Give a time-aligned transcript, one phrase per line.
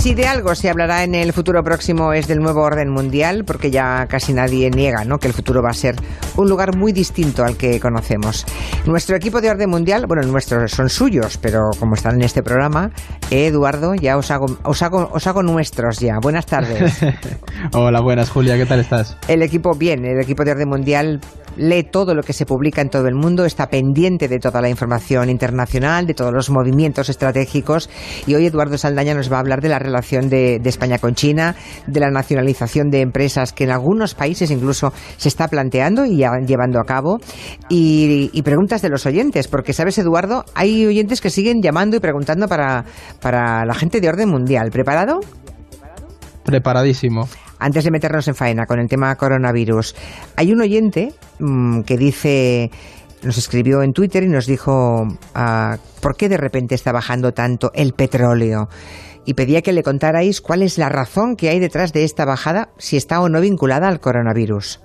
[0.00, 3.70] Si de algo se hablará en el futuro próximo es del nuevo orden mundial, porque
[3.70, 5.18] ya casi nadie niega ¿no?
[5.18, 5.94] que el futuro va a ser
[6.38, 8.46] un lugar muy distinto al que conocemos.
[8.86, 12.92] Nuestro equipo de orden mundial, bueno, nuestros son suyos, pero como están en este programa,
[13.30, 16.14] Eduardo, ya os hago, os hago, os hago nuestros ya.
[16.18, 16.98] Buenas tardes.
[17.74, 19.18] Hola, buenas Julia, ¿qué tal estás?
[19.28, 21.20] El equipo, bien, el equipo de orden mundial
[21.56, 24.68] lee todo lo que se publica en todo el mundo, está pendiente de toda la
[24.68, 27.90] información internacional, de todos los movimientos estratégicos
[28.26, 31.56] y hoy Eduardo Saldaña nos va a hablar de la relación de, España con China,
[31.86, 36.80] de la nacionalización de empresas que en algunos países incluso se está planteando y llevando
[36.80, 37.18] a cabo
[37.68, 42.48] y, preguntas de los oyentes, porque sabes Eduardo, hay oyentes que siguen llamando y preguntando
[42.48, 42.84] para,
[43.20, 44.70] para la gente de orden mundial.
[44.72, 45.20] ¿Preparado?
[46.44, 47.28] Preparadísimo.
[47.60, 49.94] Antes de meternos en faena con el tema coronavirus,
[50.36, 52.70] hay un oyente mm, que dice,
[53.22, 57.70] nos escribió en Twitter y nos dijo, ah, ¿por qué de repente está bajando tanto
[57.74, 58.68] el petróleo?
[59.26, 62.70] Y pedía que le contarais cuál es la razón que hay detrás de esta bajada,
[62.78, 64.80] si está o no vinculada al coronavirus.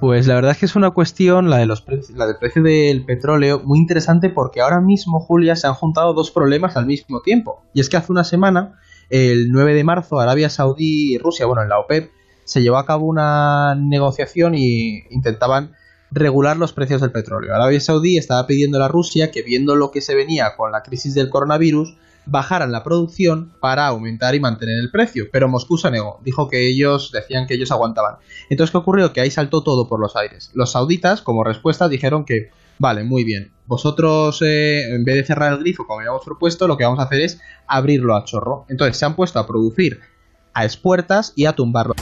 [0.00, 1.82] Pues la verdad es que es una cuestión, la, de los
[2.14, 6.30] la del precio del petróleo, muy interesante porque ahora mismo, Julia, se han juntado dos
[6.30, 7.62] problemas al mismo tiempo.
[7.72, 8.78] Y es que hace una semana
[9.10, 12.10] el 9 de marzo Arabia Saudí y Rusia, bueno, en la OPEP,
[12.44, 15.72] se llevó a cabo una negociación y intentaban
[16.10, 17.54] regular los precios del petróleo.
[17.54, 21.14] Arabia Saudí estaba pidiendo a Rusia que viendo lo que se venía con la crisis
[21.14, 26.20] del coronavirus, bajaran la producción para aumentar y mantener el precio, pero Moscú se negó,
[26.24, 28.16] dijo que ellos decían que ellos aguantaban.
[28.48, 29.12] Entonces, ¿qué ocurrió?
[29.12, 30.50] Que ahí saltó todo por los aires.
[30.54, 33.52] Los sauditas, como respuesta, dijeron que Vale, muy bien.
[33.66, 37.04] Vosotros, eh, en vez de cerrar el grifo como habíamos propuesto, lo que vamos a
[37.04, 38.66] hacer es abrirlo a chorro.
[38.68, 40.00] Entonces se han puesto a producir
[40.52, 41.94] a espuertas y a tumbarlo.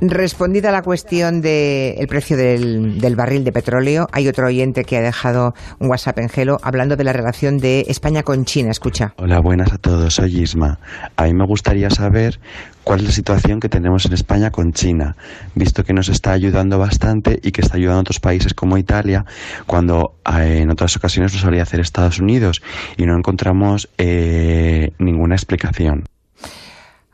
[0.00, 5.54] Respondida la cuestión del precio del, barril de petróleo, hay otro oyente que ha dejado
[5.78, 8.70] un WhatsApp en gelo hablando de la relación de España con China.
[8.70, 9.12] Escucha.
[9.18, 10.14] Hola, buenas a todos.
[10.14, 10.78] Soy Isma.
[11.16, 12.40] A mí me gustaría saber
[12.82, 15.16] cuál es la situación que tenemos en España con China,
[15.54, 19.26] visto que nos está ayudando bastante y que está ayudando a otros países como Italia,
[19.66, 22.62] cuando eh, en otras ocasiones lo solía hacer Estados Unidos
[22.96, 26.04] y no encontramos eh, ninguna explicación.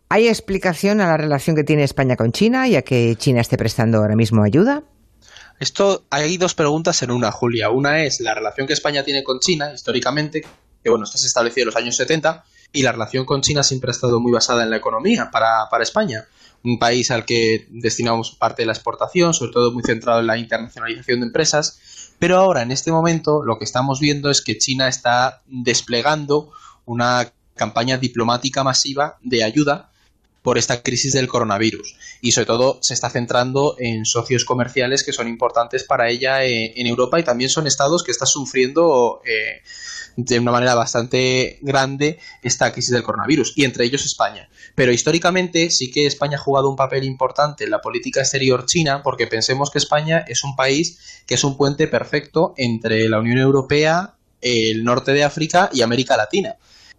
[0.09, 3.57] ¿Hay explicación a la relación que tiene España con China y a que China esté
[3.57, 4.85] prestando ahora mismo ayuda?
[5.59, 7.71] Esto hay dos preguntas en una, Julia.
[7.71, 10.43] Una es la relación que España tiene con China históricamente,
[10.83, 13.93] que bueno, está establecido en los años 70, y la relación con China siempre ha
[13.93, 16.27] estado muy basada en la economía para, para España.
[16.63, 20.39] Un país al que destinamos parte de la exportación, sobre todo muy centrado en la
[20.39, 22.13] internacionalización de empresas.
[22.21, 26.53] Pero ahora, en este momento, lo que estamos viendo es que China está desplegando
[26.85, 29.91] una campaña diplomática masiva de ayuda
[30.47, 35.13] por esta crisis del coronavirus y sobre todo se está centrando en socios comerciales que
[35.13, 39.65] son importantes para ella eh, en Europa y también son estados que están sufriendo eh,
[40.15, 44.49] de una manera bastante grande esta crisis del coronavirus y entre ellos España.
[44.77, 49.03] Pero históricamente sí que España ha jugado un papel importante en la política exterior china
[49.03, 53.39] porque pensemos que España es un país que es un puente perfecto entre la Unión
[53.39, 56.55] Europea, el norte de África y América Latina.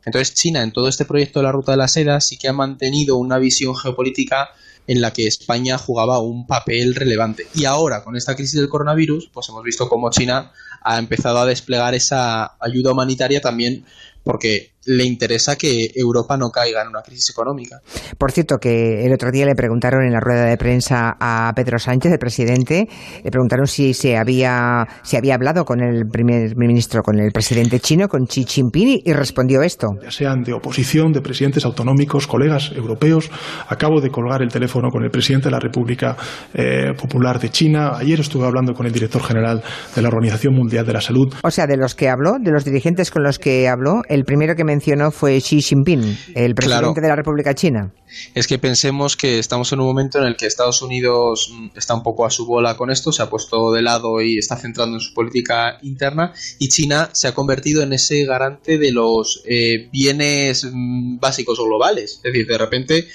[0.07, 2.53] Entonces China en todo este proyecto de la Ruta de la Seda sí que ha
[2.53, 4.51] mantenido una visión geopolítica
[4.87, 7.45] en la que España jugaba un papel relevante.
[7.53, 11.45] Y ahora, con esta crisis del coronavirus, pues hemos visto cómo China ha empezado a
[11.45, 13.83] desplegar esa ayuda humanitaria también
[14.23, 17.81] porque le interesa que Europa no caiga en una crisis económica.
[18.17, 21.77] Por cierto, que el otro día le preguntaron en la rueda de prensa a Pedro
[21.77, 22.87] Sánchez, el presidente,
[23.23, 27.79] le preguntaron si se había, si había hablado con el primer ministro, con el presidente
[27.79, 29.87] chino, con Xi Jinping, y respondió esto.
[30.01, 33.29] Ya sean de oposición, de presidentes autonómicos, colegas europeos.
[33.67, 36.15] Acabo de colgar el teléfono con el presidente de la República
[36.53, 37.97] eh, Popular de China.
[37.97, 39.61] Ayer estuve hablando con el director general
[39.95, 41.33] de la Organización Mundial de la Salud.
[41.43, 44.55] O sea, de los que habló, de los dirigentes con los que habló, el primero
[44.55, 47.91] que mencionó fue Xi Jinping, el presidente de la República China.
[48.35, 51.95] Es que pensemos que estamos en un momento en el que Estados Unidos mm, está
[51.95, 54.97] un poco a su bola con esto, se ha puesto de lado y está centrando
[54.97, 59.89] en su política interna, y China se ha convertido en ese garante de los eh,
[59.91, 62.17] bienes mm, básicos globales.
[62.17, 63.07] Es decir, de repente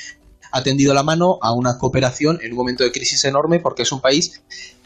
[0.50, 3.92] ha tendido la mano a una cooperación en un momento de crisis enorme porque es
[3.92, 4.42] un país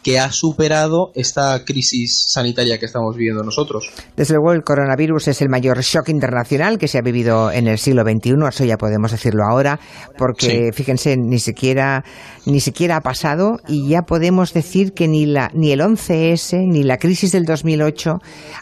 [0.07, 3.91] que ha superado esta crisis sanitaria que estamos viviendo nosotros.
[4.17, 7.77] Desde luego, el coronavirus es el mayor shock internacional que se ha vivido en el
[7.77, 9.81] siglo XXI, eso ya podemos decirlo ahora,
[10.17, 12.05] porque fíjense, ni siquiera,
[12.45, 16.85] ni siquiera ha pasado y ya podemos decir que ni, la, ni el 11S ni
[16.85, 18.13] la crisis del 2008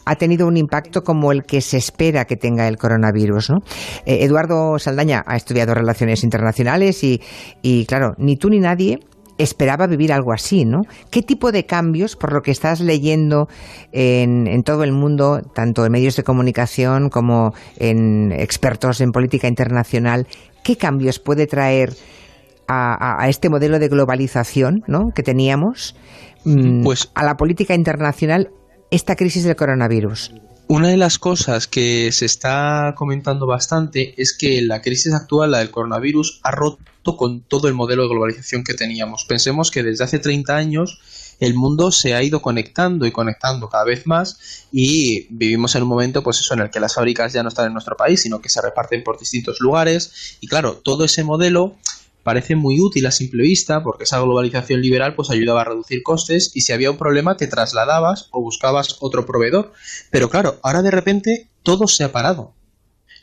[0.07, 3.51] ha tenido un impacto como el que se espera que tenga el coronavirus.
[3.51, 3.57] ¿no?
[4.07, 7.21] Eh, Eduardo Saldaña ha estudiado relaciones internacionales y,
[7.61, 9.01] y, claro, ni tú ni nadie
[9.39, 10.83] esperaba vivir algo así, ¿no?
[11.11, 13.49] ¿Qué tipo de cambios, por lo que estás leyendo
[13.93, 19.49] en, en, todo el mundo, tanto en medios de comunicación como en expertos en política
[19.49, 20.27] internacional,
[20.63, 21.95] ¿qué cambios puede traer
[22.67, 25.11] a, este modelo de globalización ¿no?
[25.15, 25.95] que teníamos
[26.45, 28.51] mm, pues, a la política internacional
[28.91, 30.33] esta crisis del coronavirus?
[30.67, 35.59] Una de las cosas que se está comentando bastante es que la crisis actual, la
[35.59, 39.27] del coronavirus, ha roto con todo el modelo de globalización que teníamos.
[39.27, 41.01] Pensemos que desde hace 30 años
[41.39, 45.89] el mundo se ha ido conectando y conectando cada vez más y vivimos en un
[45.89, 48.41] momento pues eso en el que las fábricas ya no están en nuestro país, sino
[48.41, 51.77] que se reparten por distintos lugares y claro, todo ese modelo
[52.25, 56.51] parece muy útil a simple vista porque esa globalización liberal pues ayudaba a reducir costes
[56.55, 59.73] y si había un problema te trasladabas o buscabas otro proveedor.
[60.11, 62.55] Pero claro, ahora de repente todo se ha parado.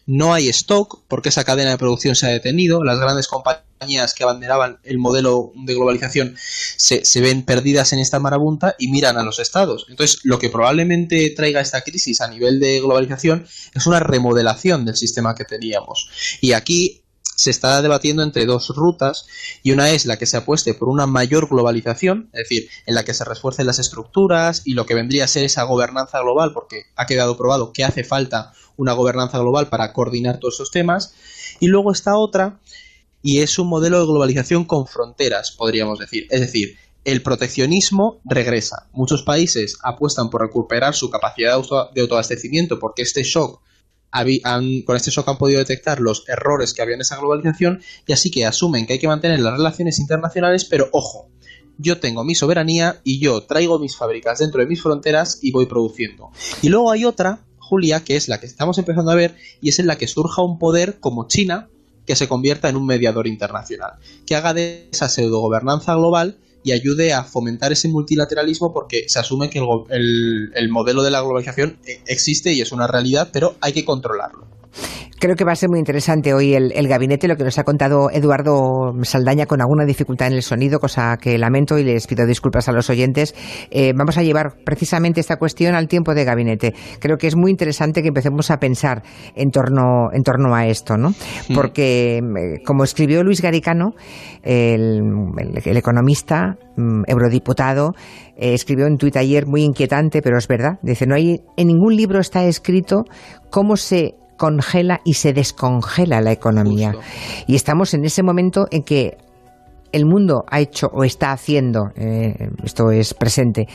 [0.05, 4.23] No hay stock porque esa cadena de producción se ha detenido, las grandes compañías que
[4.23, 9.23] abanderaban el modelo de globalización se, se ven perdidas en esta marabunta y miran a
[9.23, 9.85] los estados.
[9.89, 14.97] Entonces, lo que probablemente traiga esta crisis a nivel de globalización es una remodelación del
[14.97, 16.09] sistema que teníamos.
[16.41, 17.00] Y aquí
[17.41, 19.25] se está debatiendo entre dos rutas
[19.63, 23.03] y una es la que se apueste por una mayor globalización, es decir, en la
[23.03, 26.83] que se refuercen las estructuras y lo que vendría a ser esa gobernanza global, porque
[26.95, 31.15] ha quedado probado que hace falta una gobernanza global para coordinar todos esos temas,
[31.59, 32.59] y luego está otra
[33.23, 38.87] y es un modelo de globalización con fronteras, podríamos decir, es decir, el proteccionismo regresa.
[38.91, 41.59] Muchos países apuestan por recuperar su capacidad
[41.95, 43.61] de autoabastecimiento porque este shock
[44.85, 48.29] con este shock han podido detectar los errores que había en esa globalización y así
[48.31, 51.29] que asumen que hay que mantener las relaciones internacionales, pero ojo,
[51.77, 55.65] yo tengo mi soberanía y yo traigo mis fábricas dentro de mis fronteras y voy
[55.65, 56.29] produciendo.
[56.61, 59.79] Y luego hay otra, Julia, que es la que estamos empezando a ver y es
[59.79, 61.69] en la que surja un poder como China
[62.05, 63.93] que se convierta en un mediador internacional,
[64.25, 69.19] que haga de esa pseudo gobernanza global y ayude a fomentar ese multilateralismo porque se
[69.19, 69.59] asume que
[69.89, 73.85] el, el modelo de la globalización eh, existe y es una realidad, pero hay que
[73.85, 74.47] controlarlo.
[75.21, 78.09] Creo que va a ser muy interesante hoy el, gabinete, lo que nos ha contado
[78.09, 82.67] Eduardo Saldaña con alguna dificultad en el sonido, cosa que lamento y les pido disculpas
[82.69, 83.35] a los oyentes.
[83.69, 86.73] Eh, vamos a llevar precisamente esta cuestión al tiempo de gabinete.
[86.99, 89.03] Creo que es muy interesante que empecemos a pensar
[89.35, 91.09] en torno, en torno a esto, ¿no?
[91.09, 91.53] Mm.
[91.53, 93.91] Porque, eh, como escribió Luis Garicano,
[94.41, 95.03] el,
[95.65, 97.93] economista, mm, eurodiputado,
[98.35, 100.79] eh, escribió en Twitter ayer muy inquietante, pero es verdad.
[100.81, 103.03] Dice, no hay, en ningún libro está escrito
[103.51, 106.95] cómo se congela y se descongela la economía.
[107.45, 109.19] Y estamos en ese momento en que
[109.91, 113.67] el mundo ha hecho o está haciendo, eh, esto es presente,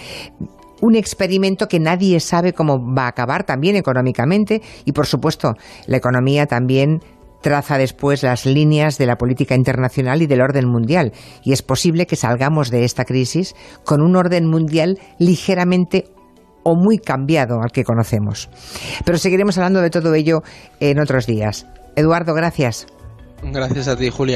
[0.83, 5.53] un experimento que nadie sabe cómo va a acabar también económicamente y por supuesto
[5.87, 6.99] la economía también
[7.43, 11.13] traza después las líneas de la política internacional y del orden mundial
[11.45, 13.55] y es posible que salgamos de esta crisis
[13.85, 16.07] con un orden mundial ligeramente
[16.67, 18.51] o muy cambiado al que conocemos.
[19.05, 20.43] Pero seguiremos hablando de todo ello
[20.81, 21.65] en otros días.
[21.95, 22.87] Eduardo, gracias.
[23.41, 24.35] Gracias a ti, Julia.